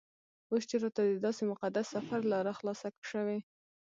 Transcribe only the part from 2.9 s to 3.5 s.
شوې.